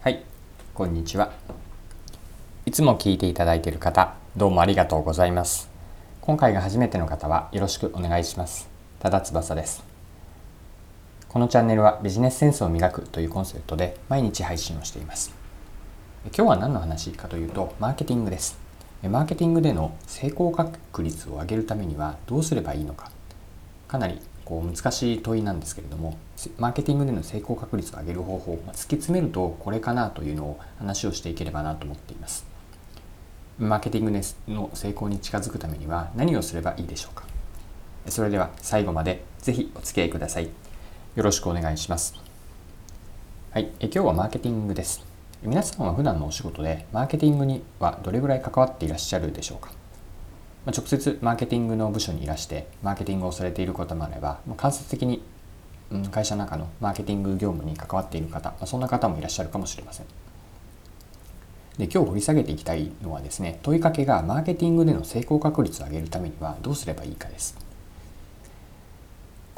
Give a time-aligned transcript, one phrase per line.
[0.00, 0.22] はい、
[0.74, 1.32] こんにちは。
[2.66, 5.68] いつも聞いていただいている方、どうもありがとうございます。
[6.20, 8.68] 今回が初めての方はよろしくお願いします。
[9.00, 9.82] ただ翼です。
[11.28, 15.34] このチャンネルはビジネスセンスを磨くというコンセプトで毎日配信をしています。
[16.26, 18.56] 今日は何の話かというと、マーケティングです。
[19.02, 23.10] マーケティングでの成功確率を上げるためにはどうすればいいのか。
[23.88, 26.16] かなりこう難しい問いなんですけれども
[26.56, 32.46] マーケティングでの成功確率を上げる方法、まあ、突き詰めるとこれかなというのを話をしていければなと思っています。
[33.58, 37.26] マーケティングの成功に近づくためには何をすればいいでしょうか。
[38.06, 40.44] それでは最後までぜひお付き合いください。
[40.46, 40.50] よ
[41.22, 42.14] ろしくお願いします。
[43.50, 43.70] はい。
[43.80, 45.04] え今日はマーケティングです。
[45.42, 49.72] 皆さんは普段のお仕事でマーケティングにはどれぐらい関わっていらっしゃるでしょうか。
[50.68, 55.22] ま直接マーケティングの部署にいらしてマーケティングをされていることもあればま間接的に
[56.10, 60.06] 会社の中のマーケティング業務に関わっている方まそんな方もいらっしゃるかもしれません。
[61.78, 67.56] で今日掘り下げていきたいのはですね問いかけがマーケティングでの成功確率を上げるためにはどうすればいいかです。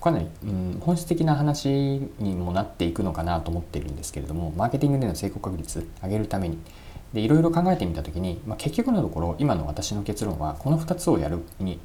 [0.00, 1.68] かなり、うん、本質的な話
[2.18, 6.58] にもなっていくのかなと思っているんですけれどもマーケティングでの成功確率上げるために
[7.12, 11.78] でいろいろ考えてみた時に、まあ、結局のところ今の私の結論はこの2つをやるに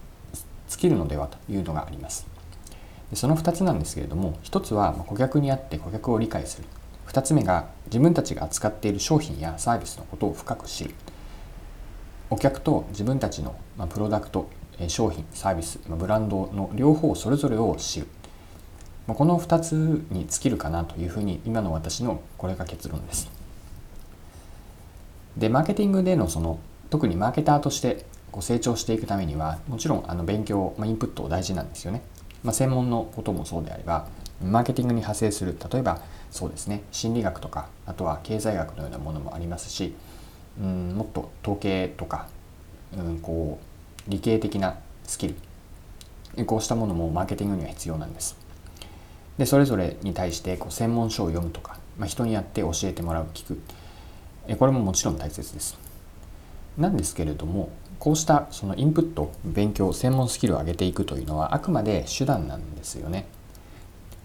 [0.67, 2.27] 尽きるのではというのがあります。
[3.09, 6.67] でその2つなんですけれども1つは顧客にあって顧客を理解する。
[7.07, 10.95] 2つ目が自分たちが扱っている商品やサービスのことを深く知る。
[12.29, 13.55] お客と自分たちの
[13.89, 14.49] プロダクト
[14.87, 18.07] 商品サービスブランドの両方それぞれを知る。
[19.07, 19.73] この2つ
[20.09, 23.40] に尽きるかなというふうに今の私のこれが結論です。
[25.37, 32.01] でマーケティングでのその特にマーケターとしてこう成長していくためにはもちろんあの勉強、まあ、インプット大事なんですよね、
[32.43, 34.07] まあ、専門のこともそうであれば
[34.43, 35.55] マーケティングに派生する。
[35.71, 36.81] 例えばそうですね。
[36.91, 39.93] 心理学とかあとは経済学のようなものもありますし
[40.59, 42.27] うんもっと統計とか、
[42.97, 43.59] うん、こ
[44.07, 45.27] う理系的なスキ
[46.35, 48.37] ルこうしたものもマーケティングには必要なんです。
[49.37, 53.61] でそれぞれに対してこう専門書を読むとか、まあ、人にやって教えてもらう聞く。
[54.57, 55.77] これももちろん大切です。
[56.77, 57.69] なんですけれども
[57.99, 63.27] こうしたそのインプット勉強専門スキルを上げていくというのはあくまで手段なんですよね。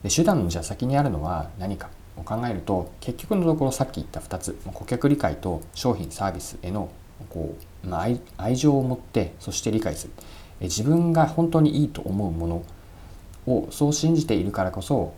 [0.03, 1.91] で手段のじゃ先にあるのは何か。
[2.19, 4.59] を考えると結局のところさっき言った2つ。
[4.73, 6.89] 顧客理解と商品サービスへの
[7.29, 7.55] こ
[7.85, 10.13] う、まあ、愛情を持ってそして理解する。
[10.61, 12.63] 自分が本当にいいと思うもの
[13.47, 15.13] をそう信じているからこそ、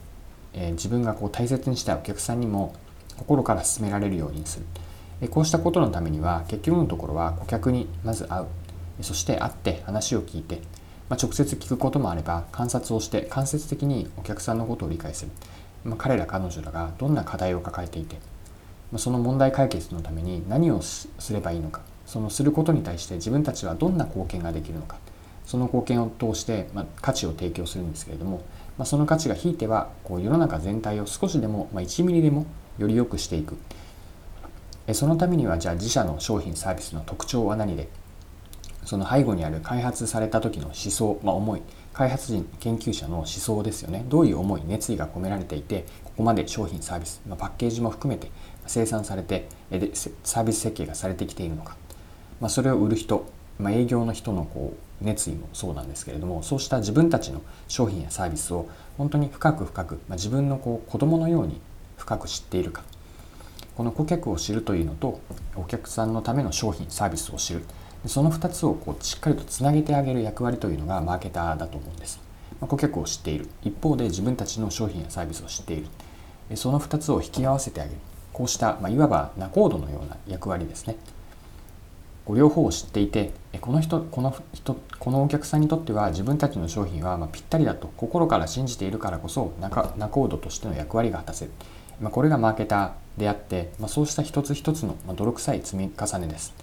[0.52, 2.74] え自分がこう大切にしたいお客さんにも
[3.16, 4.66] 心から勧められるようにする。
[5.26, 8.46] こうしたことのためには結局のところは顧客にまず会う。
[9.00, 10.60] そして会って話を聞いて、
[11.08, 15.30] まあ、直接聞くこともあれば観察をして間接的にお客さんのことを理解する、
[15.84, 18.16] まあ、彼ら彼女らがどんな課題を抱えていて、
[18.90, 24.96] まあ、その問題解決のために何をすればいいのかそのすることに対して自分たちはどんな貢献ができるのか
[25.44, 28.42] その貢献を通して、ま価値を提供するんですけれども、
[28.76, 32.44] まその価値がひいてはこう世の中全体を少しでも、ま1ミリでも
[32.76, 33.56] より良くしていく。
[34.92, 37.88] そのためにはじゃあ自社の商品サービスの特徴は何で？
[38.84, 41.62] その背後にある開発された時の思想、まあ、思い。
[41.92, 44.04] 開発人研究者の思想ですよね。
[44.08, 48.30] どういう思い熱意が込められていてここまで商品サービス、まあ、パッケージも含めて
[48.66, 49.90] 生産されてで
[50.22, 51.76] サービス設計がされてきているのか、
[52.40, 53.26] まあ、それを売る人、
[53.58, 61.60] まあ、営業の人のこう熱意もそうなんですけれどもそうした自分たちの商品やサービスを本当に深く深く、まあ、自分のこう子供のように
[61.96, 62.84] 深く知っているか。
[63.78, 65.20] この顧客を知るというのと
[65.54, 67.62] お客さんのための商品サービスを知る。
[68.06, 72.20] その2つをこうしっかりとつなげてあげる役割というのがマーケターだと思うんです、
[72.60, 73.48] ま、顧客を知っている。
[73.62, 76.56] 一方で自分たちの商品やサービスを知っている。
[76.56, 78.00] その2つを引き合わせてあげる。
[78.32, 80.96] こうした、ま、いわば仲人のような役割ですね。
[82.34, 91.52] 両方を知っていてこの人この人このお客さんにとっては自分たちの商品はまぴったりだと心から信じているからこそ仲人としての役割が果たせる、
[92.00, 96.54] ま、これがマーケターであって、まあ、そうした一つ一つの、泥臭い積み重ねです。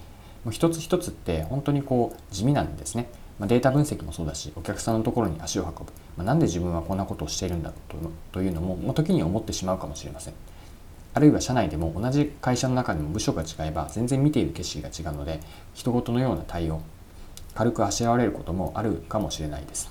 [0.46, 3.10] もう一つ一つって本当にこう地味なんですね、
[3.40, 10.34] まあ、データ分析もそうだしお客さんのところに足を運ぶ、まあ、なんで自分はこんなことをしているんだろうとというのも、まあ、時に思ってしまうかもしれません。
[11.16, 15.40] あるいは社内でも同じ会社の中でも部署が違えば全然見ている景色が違うので
[15.74, 16.82] 人事のような対応
[17.56, 19.90] 軽くあしらわれることもあるかもしれないです。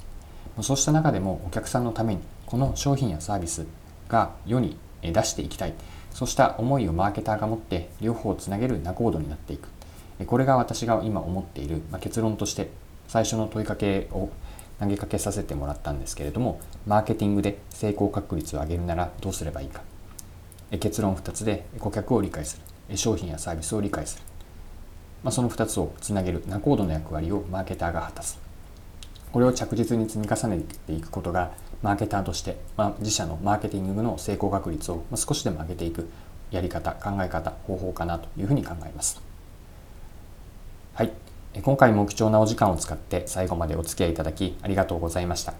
[0.60, 3.66] そうした中でもお客さんのためにこの商品やサービス
[4.08, 5.74] が世に出していきたい。
[6.14, 9.68] そうした思いをマーケターが持って両方をつなげる仲人になっていく。
[10.26, 12.70] これが私が今思っている、まあ、結論として
[13.08, 14.30] 最初の問いかけを
[14.78, 19.82] 投げかけさせてもらったんですけれどもマーケティングで成功確率を上げるならどうすればいいか。
[20.70, 22.96] 結論2つで顧客を理解する。
[22.96, 24.22] 商品やサービスを理解する、
[25.24, 28.38] まあ、その2つをつなげる仲人の役割をマーケターが果たす。
[29.32, 31.50] これを着実に積み重ねていくことが
[31.84, 36.08] マーケターとして、まあ、自社のマーケティングの成功確率を少しでも上げていく
[36.50, 39.20] やり方考え方方法かなというふうに考えます。
[40.94, 41.12] はい。
[41.62, 45.52] 今回も貴重なお時間を使って最後までお付き合いいただきありがとうございました。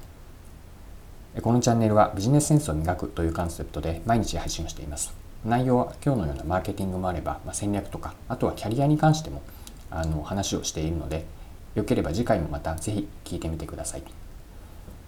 [1.43, 5.13] このチャンネルはビジネスセンスを磨くというコンセプトで毎日配信をしています。
[5.45, 9.43] 内容は今日のようなマーケティングもあれば、まあ、戦略とかあとはキャリアに関しても
[9.91, 11.27] あの話をしているので
[11.75, 14.24] よければ次回もまたぜひ聞いてみてください。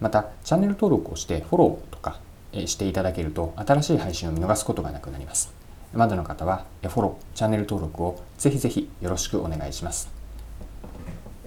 [0.00, 2.20] またチャンネル登録をしてフォローとか
[2.52, 5.52] していただけると新しい配信を見逃すことがなくなります
[5.92, 10.10] まだの方はフォローチャンネル登録をぜひぜひよろしくお願いします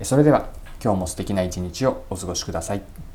[0.01, 0.49] それでは
[0.81, 3.08] 今日も素敵な一日をお過ごしください。